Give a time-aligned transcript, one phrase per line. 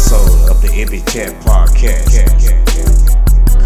[0.00, 2.14] Ivy Chat Podcast.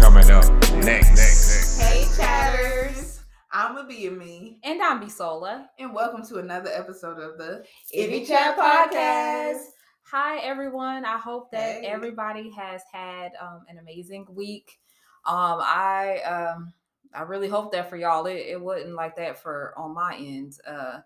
[0.01, 0.43] Coming up
[0.83, 1.79] next.
[1.79, 3.21] Hey, chatters.
[3.51, 5.67] I'm Abia Me, And I'm Bisola.
[5.77, 7.63] and welcome to another episode of the
[7.95, 9.61] Ivy Chat Podcast.
[10.09, 11.05] Hi, everyone.
[11.05, 11.85] I hope that Hey.
[11.85, 14.79] everybody has had um, an amazing week.
[15.27, 16.73] Um, I um,
[17.13, 18.25] I really hope that for y'all.
[18.25, 20.57] It, it wasn't like that for on my end.
[20.67, 21.01] Uh,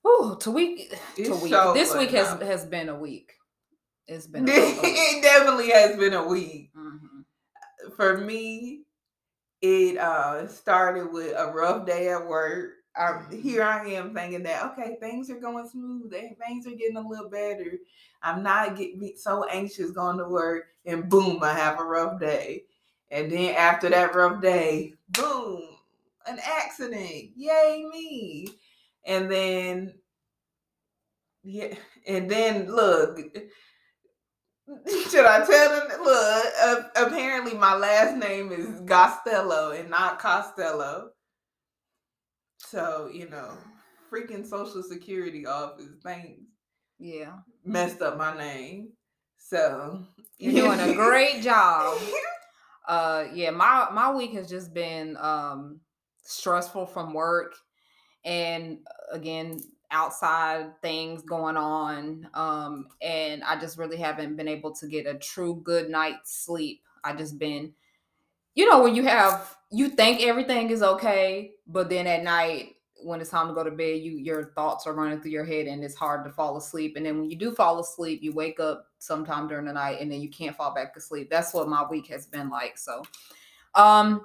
[0.00, 1.52] whew, to week to week.
[1.74, 3.34] this week has has been a week.
[4.08, 6.72] It's been it definitely has been a week.
[6.76, 7.24] Mhm.
[7.96, 8.82] For me,
[9.62, 12.72] it uh started with a rough day at work.
[12.96, 16.12] I, here I am thinking that okay, things are going smooth.
[16.12, 17.78] Things are getting a little better.
[18.22, 22.64] I'm not getting so anxious going to work, and boom, I have a rough day.
[23.10, 25.62] And then after that rough day, boom,
[26.26, 27.30] an accident.
[27.36, 28.48] Yay me!
[29.06, 29.94] And then
[31.44, 31.74] yeah,
[32.06, 33.18] and then look.
[35.10, 36.02] Should I tell them?
[36.02, 41.10] Look, uh, apparently my last name is Gostello and not Costello.
[42.58, 43.56] So, you know,
[44.12, 46.42] freaking Social Security office, thanks,
[46.98, 47.32] Yeah,
[47.64, 48.90] messed up my name.
[49.38, 50.02] So,
[50.38, 51.98] you're doing a great job.
[52.88, 55.78] uh yeah my my week has just been um
[56.22, 57.54] stressful from work
[58.24, 58.78] and
[59.12, 59.58] again
[59.90, 65.14] outside things going on um and i just really haven't been able to get a
[65.14, 66.82] true good night's sleep.
[67.04, 67.72] I just been
[68.54, 73.20] you know when you have you think everything is okay but then at night when
[73.20, 75.84] it's time to go to bed you your thoughts are running through your head and
[75.84, 78.88] it's hard to fall asleep and then when you do fall asleep you wake up
[78.98, 81.30] sometime during the night and then you can't fall back to sleep.
[81.30, 83.02] That's what my week has been like so
[83.74, 84.24] um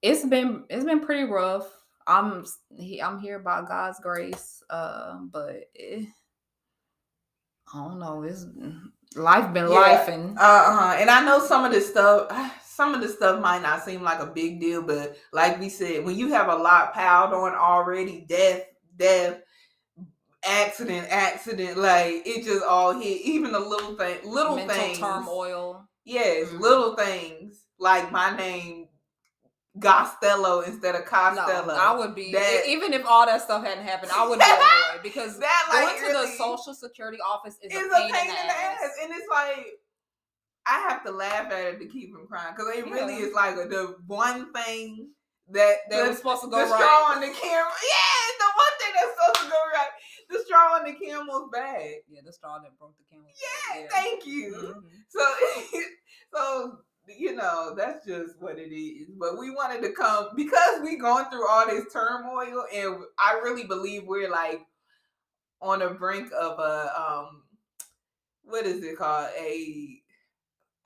[0.00, 2.44] it's been it's been pretty rough i'm
[2.78, 6.04] he, i'm here by god's grace uh but eh,
[7.74, 8.46] i don't know it's
[9.16, 9.80] life been Yeah.
[9.80, 10.96] life and Uh-huh.
[10.98, 12.28] And I know some of this stuff,
[12.64, 16.04] some of this stuff might not seem like a big deal, but like we said,
[16.04, 18.62] when you have a lot piled on already, death,
[18.96, 19.38] death,
[20.44, 23.22] accident, accident, like it just all hit.
[23.22, 24.98] Even the little thing, little mental things.
[24.98, 26.60] turmoil Yes, Mhm.
[26.60, 28.83] little things like my name
[29.78, 31.66] Gostello instead of Costello.
[31.66, 34.44] no, I would be That- even if all that stuff hadn't happened, I would be
[34.48, 38.10] annoyed because that like going to the social security office is is a pain, in
[38.12, 38.78] the ass.
[38.84, 38.90] ass.
[39.02, 39.66] and it's like
[40.66, 43.56] I have to laugh at it to keep from crying because it really is like
[43.56, 45.08] the one thing
[45.50, 47.72] that That was supposed to the go straw on the camera.
[47.82, 49.88] Yeah, the one thing that's supposed to go right.
[50.30, 51.84] The straw on the camel's back.
[52.08, 53.26] Yeah, the straw that broke the camel.
[53.28, 54.54] Yeah, thank you.
[54.56, 54.90] Mhm.
[55.10, 55.80] So,
[56.34, 59.08] so you know that's just what it is.
[59.18, 63.64] But we wanted to come because we going through all this turmoil, and I really
[63.64, 64.60] believe we're like
[65.60, 67.42] on the brink of a um,
[68.44, 70.00] what is it called a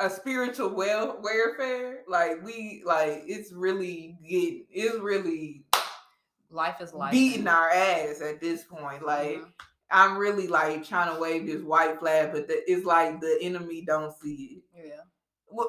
[0.01, 2.01] a spiritual well warfare.
[2.09, 5.65] Like we like it's really get it's really
[6.51, 7.13] Life is life.
[7.13, 9.05] beating our ass at this point.
[9.05, 9.39] Like.
[9.39, 9.53] Mhm.
[9.91, 13.81] I'm really like trying to wave this white flag, but the, it's like the enemy
[13.87, 14.87] don't see it.
[14.89, 15.01] yeah.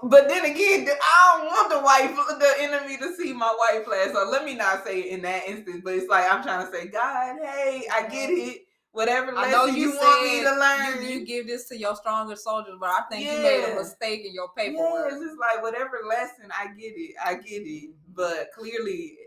[0.03, 4.11] But then again, I don't want the fl- the enemy to see my white flag.
[4.13, 5.81] So let me not say it in that instance.
[5.83, 8.61] But it's like I'm trying to say, God, hey, I get it.
[8.91, 11.03] Whatever I know lesson you, you, want me to learn.
[11.03, 14.25] You, you give this to your stronger soldiers, but I think you made a mistake
[14.25, 15.13] in your yes, paperwork.
[15.13, 17.91] it's like whatever lesson I get it, I get it.
[18.13, 19.17] But clearly,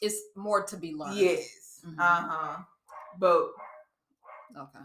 [0.00, 1.18] It's more to be learned.
[1.18, 1.98] yes, Mhm.
[1.98, 2.62] uh huh.
[3.18, 3.50] But
[4.56, 4.84] Okay.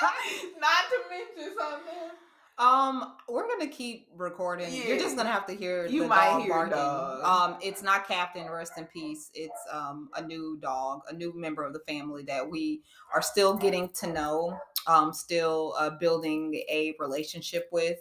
[0.60, 2.10] not to mention something.
[2.58, 4.72] Um, we're gonna keep recording.
[4.74, 6.72] You're just gonna have to hear You the might dog hear barking.
[6.76, 7.24] dog.
[7.52, 9.30] Um, it's not Captain, rest in peace.
[9.32, 12.82] It's um a new dog, a new member of the family that we
[13.14, 14.58] are still getting to know.
[14.88, 17.98] Um, still uh, building a relationship with.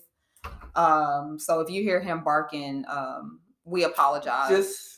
[0.76, 4.50] Um, so if you hear him barking, um, we apologize.
[4.50, 4.97] Just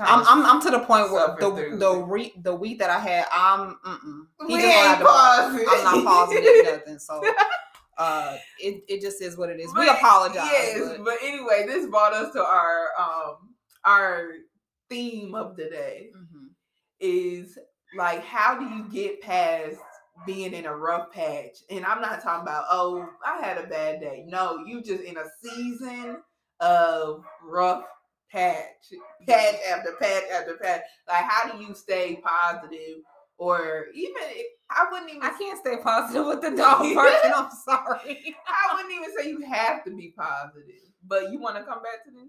[0.00, 3.26] I'm, I'm I'm to the point where the the re, the week that I had,
[3.30, 4.26] I'm mm-mm.
[4.48, 5.66] We gonna have ain't pausing.
[5.68, 6.98] I'm not pausing nothing.
[6.98, 7.22] So
[7.98, 9.72] uh, it it just is what it is.
[9.76, 10.44] we apologize.
[10.50, 13.54] Yes, but- but anyway, this brought us to our um
[13.84, 14.28] our
[14.88, 16.48] theme of the day Mhm.
[17.00, 17.58] is
[17.96, 19.76] like how do you get past
[20.26, 21.58] being in a rough patch?
[21.70, 24.24] And I'm not talking about oh I had a bad day.
[24.26, 26.16] No, you just in a season
[26.60, 27.84] of rough
[28.32, 28.92] patch,
[29.28, 30.82] patch after patch after patch.
[31.08, 32.98] Like how do you stay positive?
[33.38, 37.32] Or even if, I wouldn't even I can't stay positive with the dog barking.
[37.34, 38.36] I'm sorry.
[38.46, 42.04] I wouldn't even say you have to be positive, but you want to come back
[42.04, 42.28] to this.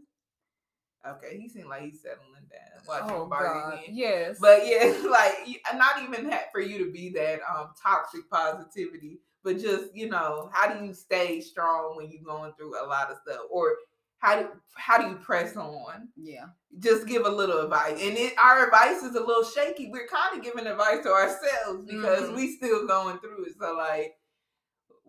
[1.05, 2.81] Okay, he seemed like he's settling down.
[2.87, 3.73] Watching Oh God.
[3.73, 3.85] again.
[3.91, 4.37] Yes.
[4.39, 5.33] But yeah, like
[5.75, 10.49] not even ha- for you to be that um toxic positivity, but just you know,
[10.53, 13.75] how do you stay strong when you're going through a lot of stuff, or
[14.23, 16.07] how do how do you press on?
[16.15, 16.45] yeah.
[16.79, 19.89] Just give a little advice, and it our advice is a little shaky.
[19.91, 22.35] We're kind of giving advice to ourselves because Mhm.
[22.35, 23.53] we still going through it.
[23.59, 24.13] So like,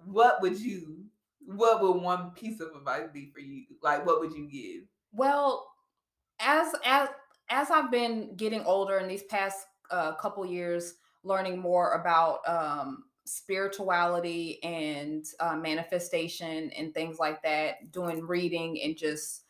[0.05, 1.05] what would you?
[1.47, 3.65] What would one piece of advice be for you?
[3.83, 4.85] Like, what would you give?
[5.13, 5.67] Well,
[6.41, 7.09] as as
[7.51, 9.59] as I've been getting older in these past
[9.91, 17.91] uh, couple years, learning more about um, spirituality and uh, manifestation and things like that,
[17.93, 19.45] doing reading and just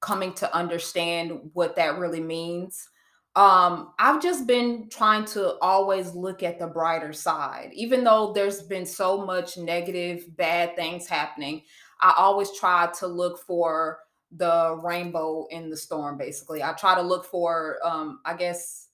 [0.00, 2.88] coming to understand what that really means.
[3.34, 8.62] Um, I've just been trying to always look at the brighter side, even though there's
[8.62, 11.62] been so much negative, bad things happening.
[12.00, 13.98] I always try to look for
[14.32, 18.88] the rainbow in the storm basically i try to look for um i guess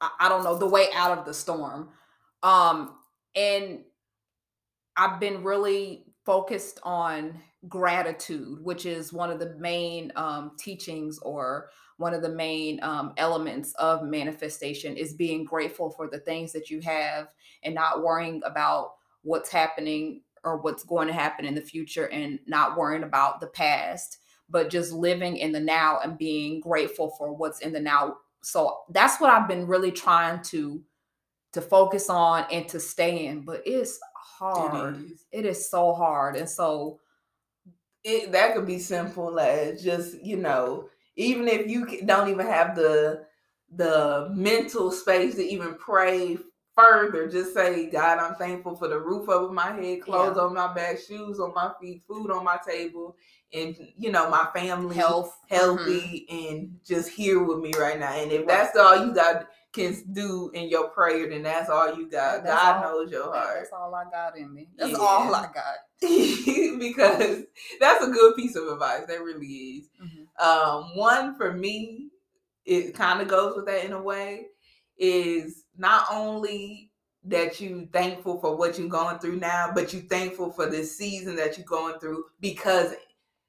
[0.00, 1.90] I, I don't know the way out of the storm
[2.42, 2.96] um
[3.34, 3.80] and
[4.96, 7.34] i've been really focused on
[7.68, 13.12] gratitude which is one of the main um teachings or one of the main um,
[13.16, 18.40] elements of manifestation is being grateful for the things that you have and not worrying
[18.44, 18.92] about
[19.22, 23.48] what's happening or what's going to happen in the future and not worrying about the
[23.48, 24.18] past
[24.48, 28.16] but just living in the now and being grateful for what's in the now.
[28.42, 30.80] So that's what i've been really trying to
[31.52, 35.24] to focus on and to stay in but it's hard It is.
[35.32, 37.00] it is so hard and so
[38.04, 42.76] it that could be simple as just you know even if you don't even have
[42.76, 43.24] the
[43.74, 46.38] the mental space to even pray
[46.78, 50.72] further just say god i'm thankful for the roof over my head clothes on my
[50.74, 53.16] back shoes on my feet food on my table
[53.52, 55.36] and you know my family health.
[55.48, 58.12] healthy and just here with me right now.
[58.12, 62.10] And if that's all you got can do in your prayer then that's all you
[62.10, 62.44] got.
[62.44, 63.56] That's god all- knows your heart.
[63.56, 64.68] that's all i got in me.
[64.76, 64.98] That's Yeah.
[64.98, 65.78] all i got.
[66.78, 67.42] Because
[67.80, 69.04] that's a good piece of advice.
[69.08, 69.88] That really is.
[70.02, 70.44] Mhm.
[70.46, 72.08] Um, one for me,
[72.66, 74.46] it kind of goes with that in a way,
[74.98, 76.90] is not only
[77.24, 81.36] that you thankful for what you're going through now, but you thankful for this season
[81.36, 82.94] that you're going through because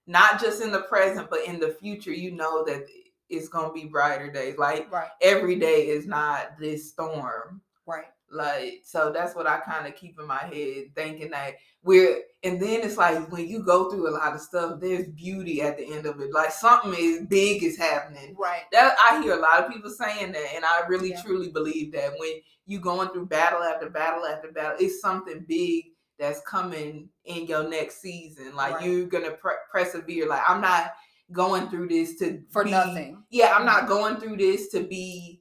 [0.07, 2.85] not just in the present, but in the future, you know that
[3.29, 4.57] it's gonna be brighter days.
[4.57, 7.61] Like right every day is not this storm.
[7.85, 11.53] right Like, so that's what I kind of keep in my head, thinking that
[11.83, 15.61] we're, and then it's like when you go through a lot of stuff, there's beauty
[15.61, 16.33] at the end of it.
[16.33, 18.35] Like something is big is happening.
[18.37, 21.21] right That I hear a lot of people saying that, and I really Yeah.
[21.21, 22.33] truly believe that when
[22.65, 25.85] you going through battle after battle after battle, it's something big
[26.17, 28.55] that's coming in your next season.
[28.55, 28.85] Like Right.
[28.85, 30.27] you're gonna pre- persevere.
[30.27, 30.91] Like I'm not
[31.31, 33.89] going through this to for be- nothing yeah, I'm not mm-hmm.
[33.89, 35.38] going through this to be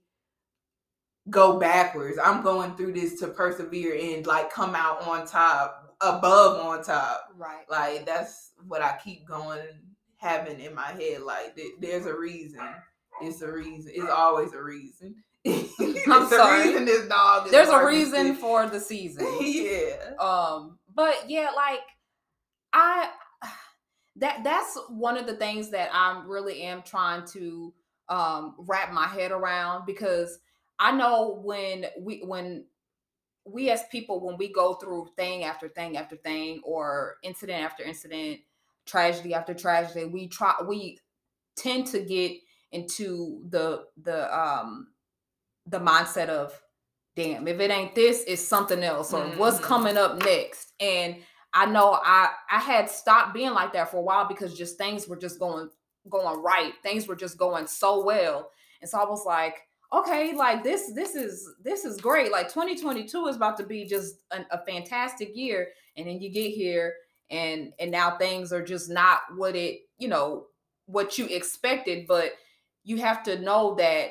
[1.30, 2.18] go backwards.
[2.22, 7.28] I'm going through this to persevere and like come out on top, above on top.
[7.36, 9.60] right Like that's what I keep going
[10.16, 11.22] having in my head.
[11.22, 12.60] Like th- there's a reason.
[13.20, 13.92] It's a reason.
[13.94, 15.16] It's always a reason.
[15.44, 16.68] it's sorry.
[16.68, 17.46] reason this dog.
[17.46, 18.38] Is there's a reason stick.
[18.38, 19.94] for the season yeah.
[20.18, 21.78] um but yeah like
[22.72, 23.08] i
[24.16, 27.72] that that's one of the things that i really am trying to
[28.08, 30.40] um wrap my head around because
[30.78, 32.64] i know when we when
[33.44, 37.82] we as people when we go through thing after thing after thing or incident after
[37.82, 38.40] incident
[38.86, 40.98] tragedy after tragedy we try we
[41.56, 42.32] tend to get
[42.72, 44.88] into the the um
[45.66, 46.60] the mindset of
[47.16, 49.62] damn if it ain't this it's something else or what's Mhm.
[49.62, 50.72] coming up next?
[50.80, 51.16] And
[51.54, 55.08] i know i i had stopped being like that for a while because just things
[55.08, 55.70] were just going
[56.08, 56.72] going right.
[56.82, 58.50] Things were just going so well.
[58.80, 59.56] And so i was like
[59.92, 64.16] okay like this this is this is great like 2022 is about to be just
[64.32, 66.94] an, a fantastic year and then you get here
[67.30, 70.46] and and now things are just not what it you know
[70.86, 72.32] what you expected but
[72.84, 74.10] you have to know that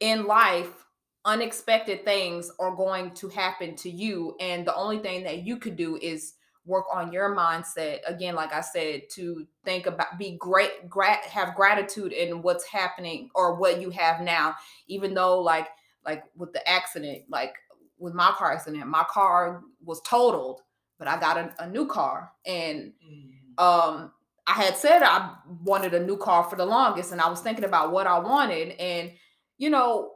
[0.00, 0.86] in life
[1.24, 5.76] unexpected things are going to happen to you and the only thing that you could
[5.76, 6.34] do is
[6.66, 11.54] work on your mindset again like i said to think about be great grat have
[11.54, 14.54] gratitude in what's happening or what you have now
[14.86, 15.68] even though like
[16.04, 17.54] like with the accident like
[17.98, 20.60] with my car accident my car was totaled
[20.98, 23.62] but i got a, a new car and Mm.
[23.62, 24.12] um
[24.46, 27.64] I had said I wanted a new car for the longest and I was thinking
[27.64, 29.12] about what I wanted and
[29.58, 30.10] you know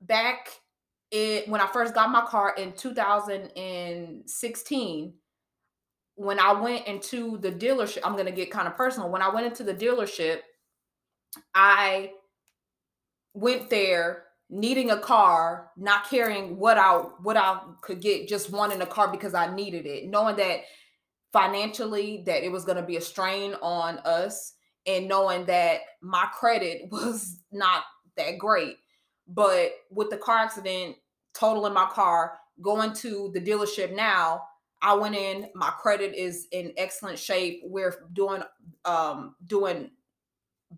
[0.00, 0.48] back
[1.10, 5.14] it when I first got my car in 2016
[6.14, 9.34] when I went into the dealership I'm going to get kind of personal when I
[9.34, 10.40] went into the dealership
[11.54, 12.12] I
[13.34, 18.82] went there needing a car, not caring what I what I could get, just wanting
[18.82, 20.60] a car because I needed it, knowing that
[21.32, 24.52] financially that it was going to be a strain on us
[24.86, 27.84] and knowing that my credit was not
[28.16, 28.76] that great.
[29.26, 30.96] But with the car accident,
[31.34, 34.42] totaling my car, going to the dealership now,
[34.82, 37.62] I went in, my credit is in excellent shape.
[37.64, 38.42] We're doing
[38.84, 39.90] um doing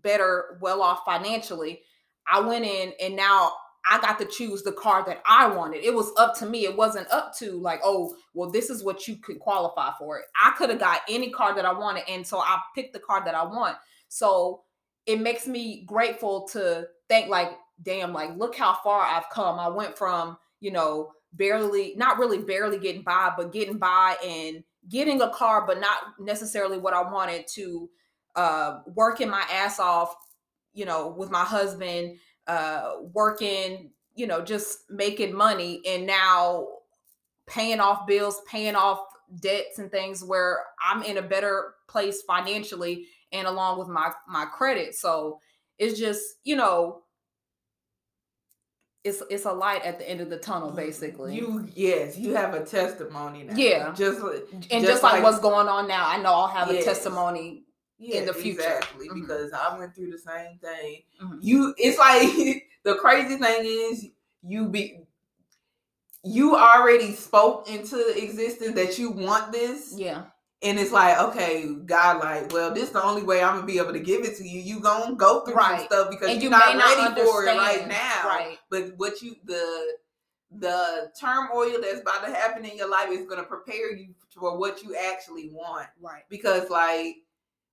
[0.01, 1.81] better, well off financially.
[2.31, 3.53] I went in and now
[3.87, 5.83] I got to choose the car that I wanted.
[5.83, 6.65] It was up to me.
[6.65, 10.23] It wasn't up to like, oh, well, this is what you could qualify for.
[10.43, 12.03] I could have got any car that I wanted.
[12.09, 13.77] And so I picked the car that I want.
[14.07, 14.63] So
[15.05, 17.51] it makes me grateful to think like,
[17.83, 19.59] damn, like look how far I've come.
[19.59, 24.63] I went from, you know, barely, not really barely getting by, but getting by and
[24.89, 27.89] getting a car, but not necessarily what I wanted to
[28.35, 30.15] uh working my ass off,
[30.73, 36.67] you know, with my husband, uh working, you know, just making money and now
[37.47, 38.99] paying off bills, paying off
[39.41, 44.45] debts and things where I'm in a better place financially and along with my my
[44.45, 44.95] credit.
[44.95, 45.39] So
[45.77, 47.03] it's just, you know,
[49.05, 51.35] it's it's a light at the end of the tunnel, basically.
[51.35, 53.53] You yes, you have a testimony now.
[53.55, 53.93] Yeah.
[53.93, 54.19] just
[54.71, 56.83] and just, like, what's going on now, I know I'll have Yes.
[56.83, 57.61] a testimony.
[57.97, 58.59] yeah, in the future.
[58.59, 59.21] exactly Mhm.
[59.21, 61.03] because I went through the same thing.
[61.21, 61.37] Mhm.
[61.41, 64.07] You, it's like the crazy thing is
[64.43, 64.99] you be
[66.23, 70.23] you already spoke into existence that you want this, Yeah.
[70.65, 73.77] And it's like okay, God, like, well, this is the only way I'm gonna be
[73.79, 74.59] able to give it to you.
[74.61, 75.85] You gonna go through some Right.
[75.85, 78.21] stuff because And you're you not ready for it right now.
[78.25, 78.57] Right.
[78.69, 79.97] But what you the
[80.51, 84.83] the turmoil that's about to happen in your life is gonna prepare you for what
[84.83, 85.87] you actually want.
[86.01, 86.23] Right.
[86.29, 87.17] Because like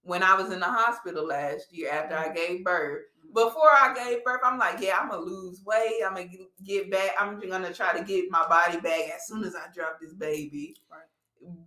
[0.03, 2.31] when I was in the hospital last year after Mm-hmm.
[2.31, 3.03] I gave birth,
[3.35, 6.01] before I gave birth, I'm like, yeah, I'm gonna lose weight.
[6.05, 6.29] I'm gonna
[6.65, 7.13] get back.
[7.19, 10.77] I'm gonna try to get my body back as soon as I drop this baby.
[10.91, 11.01] Right.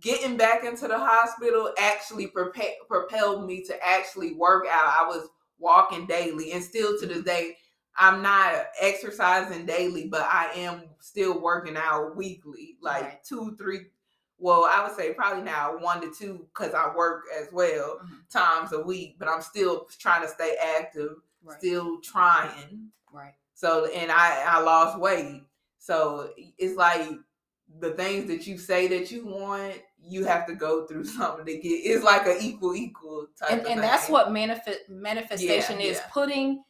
[0.00, 4.94] Getting back into the hospital actually prepa- propelled me to actually work out.
[4.98, 5.28] I was
[5.58, 7.56] walking daily, and still to this day,
[7.98, 13.24] I'm not exercising daily, but I am still working out weekly, like Right.
[13.24, 13.90] two, three.
[14.38, 18.28] Well, I would say probably now one to two because I work as well Mhm.
[18.30, 21.58] times a week, but I'm still trying to stay active, Right.
[21.58, 22.92] still trying.
[23.10, 23.34] Right.
[23.54, 25.42] So, and I I lost weight.
[25.78, 27.10] So it's like
[27.80, 31.52] the things that you say that you want, you have to go through something to
[31.58, 31.68] get.
[31.68, 33.50] It's like an equal equal type.
[33.50, 36.06] And and that's what manifest manifestation is yeah.
[36.10, 36.62] putting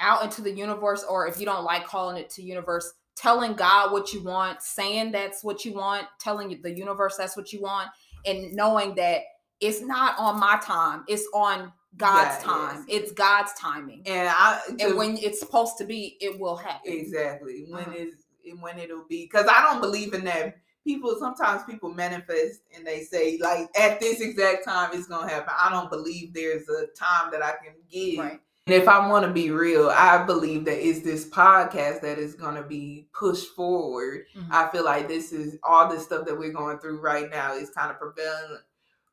[0.00, 3.90] out into the universe, or if you don't like calling it to universe, telling God
[3.90, 7.88] what you want, saying that's what you want, telling the universe that's what you want,
[8.24, 9.22] and knowing that
[9.60, 12.84] it's not on my time, it's on God's God, time.
[12.86, 13.02] yes.
[13.02, 14.02] It's God's timing.
[14.06, 16.92] And I And when it's supposed to be, it will happen.
[16.92, 18.04] exactly when Uh-huh.
[18.48, 20.56] Is when it'll be because I don't believe in that.
[20.84, 25.52] People sometimes people manifest and they say like at this exact time it's gonna happen.
[25.60, 28.18] I don't believe there's a time that I can give.
[28.18, 28.40] Right.
[28.66, 32.34] And if I want to be real, I believe that it's this podcast that is
[32.34, 34.26] going to be pushed forward.
[34.36, 34.48] Mhm.
[34.50, 37.70] I feel like this is all the stuff that we're going through right now is
[37.70, 38.58] kind of preparing,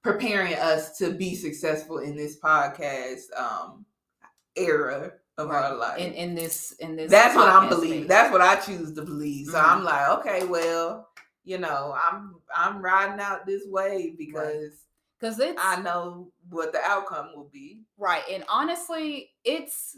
[0.04, 3.86] preparing us to be successful in this podcast um,
[4.58, 5.66] era of Right.
[5.66, 5.98] our life.
[6.00, 8.00] in in this in this That's what I'm believing.
[8.02, 8.10] space.
[8.10, 9.48] That's what I choose to believe.
[9.48, 9.64] So Mhm.
[9.64, 11.10] I'm like, okay, well,
[11.44, 14.74] you know, I'm I'm riding out this way because
[15.20, 17.84] because it's I know what the outcome will be.
[17.98, 18.24] Right.
[18.30, 19.98] And honestly, it's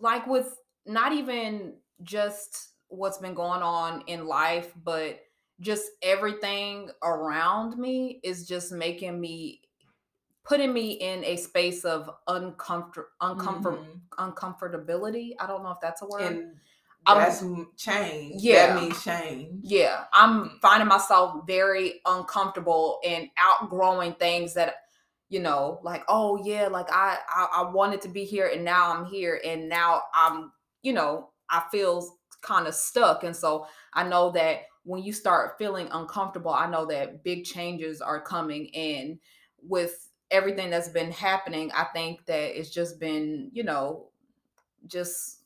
[0.00, 5.20] like with not even just what's been going on in life, but
[5.60, 9.60] just everything around me is just making me
[10.44, 14.00] putting me in a space of uncomfort uncomfort Mhm.
[14.18, 15.34] uncomfortability.
[15.38, 16.22] I don't know if that's a word.
[16.22, 16.60] and
[17.04, 17.44] I'm- that's
[17.76, 18.40] change.
[18.42, 18.74] Yeah.
[18.74, 19.64] that means change.
[19.64, 24.76] yeah, I'm finding myself very uncomfortable and outgrowing things that
[25.28, 28.92] you know, like oh yeah, like I, I I wanted to be here and now
[28.94, 34.02] I'm here and now I'm you know I feel kind of stuck and so I
[34.04, 39.18] know that when you start feeling uncomfortable, I know that big changes are coming and
[39.62, 44.08] with everything that's been happening, I think that it's just been you know
[44.86, 45.38] just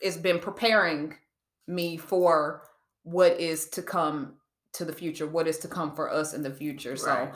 [0.00, 1.16] it's been preparing
[1.66, 2.62] me for
[3.02, 4.34] what is to come
[4.72, 6.96] to the future, what is to come for us in the future.
[6.96, 7.30] So,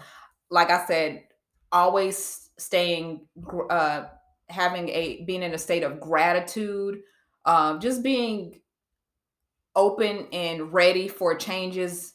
[0.50, 1.24] like I said,
[1.72, 3.26] always staying,
[3.70, 4.04] uh,
[4.48, 7.00] having a being in a state of gratitude,
[7.44, 8.60] um, just being
[9.76, 12.14] open and ready for changes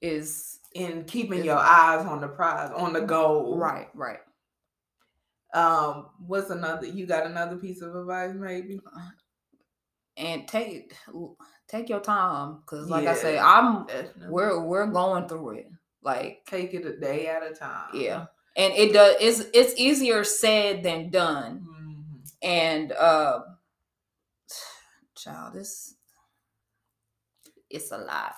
[0.00, 3.56] is and keeping your eyes on the prize, on the goal.
[3.58, 4.18] right, right.
[5.54, 6.86] Um, what's another?
[6.86, 8.80] You got another piece of advice, maybe?
[10.16, 10.94] and take
[11.66, 14.28] take your time because like i say i'm Definitely.
[14.28, 15.66] we're we're going through it
[16.04, 17.88] like take it a day at a time.
[17.94, 18.26] yeah
[18.56, 22.32] and it does it's it's easier said than done Mhm.
[22.42, 23.40] and uh
[25.16, 25.96] child this
[27.68, 28.34] it's a lot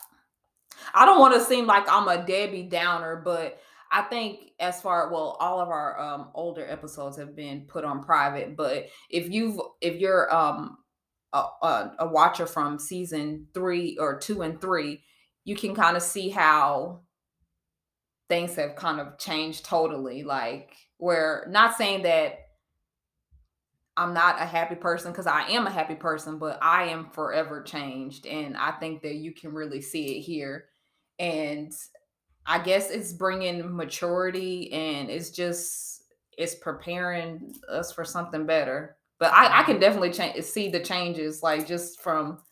[0.94, 3.58] i don't want to seem like i'm a debbie downer but
[3.90, 8.02] i think as far well all of our um older episodes have been put on
[8.02, 10.78] private but if you've if you're um
[11.32, 15.02] a, a, a watcher from season three or two and three
[15.44, 17.00] you can kind of see how
[18.28, 22.45] things have kind of changed totally like we're not saying that
[23.96, 27.62] I'm not a happy person because I am a happy person, but I am forever
[27.62, 28.26] changed.
[28.26, 30.66] And I think that you can really see it here.
[31.18, 31.72] And
[32.44, 36.02] I guess it's bringing maturity and it's just,
[36.36, 38.96] it's preparing us for something better.
[39.18, 42.42] But I, I can definitely change, see the changes, like just from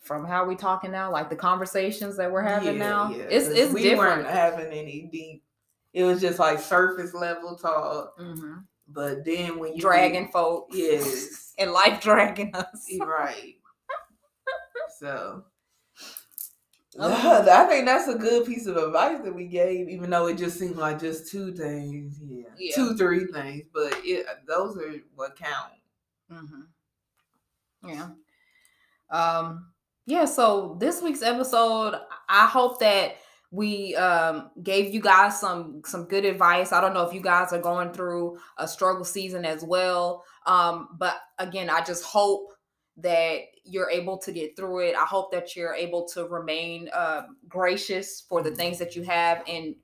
[0.00, 3.14] from how we talking now, like the conversations that we're having Yeah, now.
[3.16, 4.24] yeah, it's it's we different.
[4.24, 5.44] weren't having any deep.
[5.92, 8.18] It was just like surface level talk.
[8.18, 8.64] Mhm.
[8.92, 12.86] But then when you Dragging folks, yes, and life dragging us.
[13.00, 13.56] right.
[14.98, 15.44] So.
[16.98, 17.50] Okay.
[17.50, 20.58] I think that's a good piece of advice that we gave, even though it just
[20.58, 22.20] seemed like just two things.
[22.22, 22.74] Yeah, Yeah.
[22.74, 25.72] two, three things, but it those are what count.
[26.30, 27.88] Mm-hmm.
[27.88, 28.08] Yeah.
[29.10, 29.72] Um,
[30.04, 31.94] yeah, so this week's episode,
[32.28, 33.16] I hope that
[33.52, 36.72] we um gave you guys some some good advice.
[36.72, 40.24] I don't know if you guys are going through a struggle season as well.
[40.46, 42.54] Um, but again, I just hope
[42.96, 44.96] that you're able to get through it.
[44.96, 49.42] I hope that you're able to remain uh, gracious for the things that you have
[49.46, 49.76] and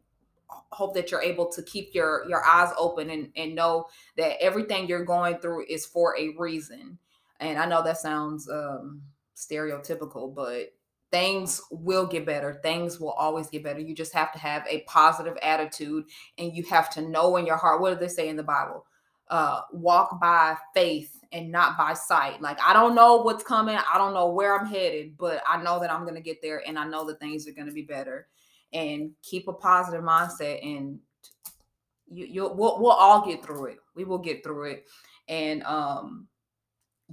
[0.71, 4.89] hope that you're able to keep your your eyes open and, and know that everything
[4.89, 6.99] you're going through is for a reason.
[7.39, 9.03] And I know that sounds um,
[9.37, 10.73] stereotypical, but
[11.11, 12.61] things will get better.
[12.63, 13.81] Things will always get better.
[13.81, 16.05] You just have to have a positive attitude
[16.37, 17.81] and you have to know in your heart.
[17.81, 18.85] What do they say in the Bible?
[19.29, 22.41] Uh, walk by faith and not by sight.
[22.41, 23.77] Like, I don't know what's coming.
[23.77, 26.63] I don't know where I'm headed, but I know that I'm going to get there
[26.67, 28.29] and I know that things are going to be better.
[28.73, 30.99] And keep a positive mindset and
[32.11, 33.79] you you'll we'll, we'll all get through it.
[33.95, 34.87] We will get through it.
[35.29, 36.29] And um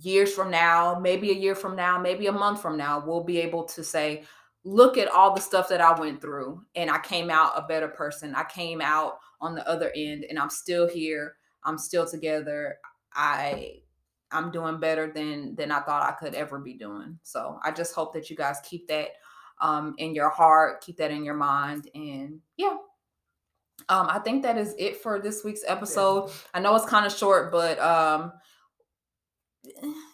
[0.02, 3.40] years from now, maybe a year from now, maybe a month from now, we'll be
[3.40, 4.24] able to say,
[4.64, 7.88] look at all the stuff that I went through and I came out a better
[7.88, 8.36] person.
[8.36, 11.36] I came out on the other end and I'm still here.
[11.64, 12.78] I'm still together.
[13.14, 13.80] I
[14.32, 17.20] I'm doing better than than I thought I could ever be doing.
[17.24, 19.10] So I just hope that you guys keep that
[19.62, 22.78] um in your heart, keep that in your mind and yeah.
[23.88, 26.32] Um I think that is it for this week's episode.
[26.54, 28.34] I know it's kind of short, but um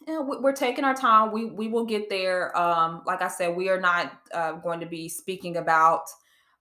[0.08, 1.32] yeah, we- we're taking our time.
[1.32, 2.58] We we will get there.
[2.58, 6.04] Um, like I said, we are not uh, going to be speaking about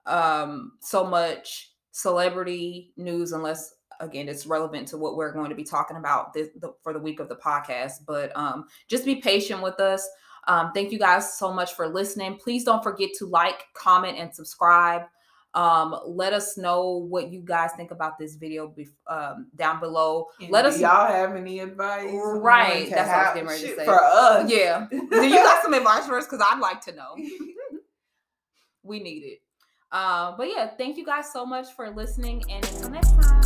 [0.06, 5.62] um so much celebrity news unless again it's relevant to what we're going to be
[5.62, 8.04] talking about this the, for the week of the podcast.
[8.06, 10.08] But um, just be patient with us.
[10.48, 12.36] Um, thank you guys so much for listening.
[12.36, 15.02] Please don't forget to like, comment, and subscribe.
[15.52, 20.26] Um, let us know what you guys think about this video bef- um, down below.
[20.40, 22.10] And let do us y'all have any advice?
[22.12, 23.84] Right, that's what I was getting ready to say.
[23.84, 24.86] For us, Yeah.
[24.90, 26.26] Do you got some advice for us?
[26.26, 27.16] Because I'd like to know.
[28.82, 29.42] we need it.
[29.92, 32.44] Uh, but yeah, thank you guys so much for listening.
[32.48, 33.39] And until next time.